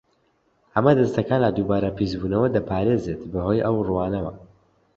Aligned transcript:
ئەمە 0.73 0.91
دەستەکان 0.99 1.39
لە 1.45 1.49
دووبارە 1.55 1.89
پیسبوونەوە 1.97 2.47
دەپارێزێت 2.55 3.21
بەهۆی 3.31 3.63
ئەو 3.65 3.75
ڕووانەوە. 3.87 4.33